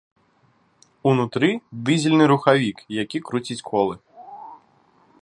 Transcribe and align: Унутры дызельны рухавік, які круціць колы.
Унутры 1.11 1.49
дызельны 1.89 2.25
рухавік, 2.33 2.77
які 3.03 3.23
круціць 3.31 3.63
колы. 3.73 3.95